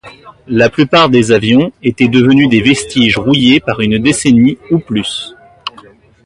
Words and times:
La 0.47 0.71
plupart 0.71 1.09
des 1.11 1.31
avions 1.31 1.71
étaient 1.83 2.07
devenus 2.07 2.49
des 2.49 2.63
vestiges 2.63 3.19
rouillés 3.19 3.59
par 3.59 3.81
une 3.81 3.99
décennie 3.99 4.57
ou 4.71 4.79
plus. 4.79 5.35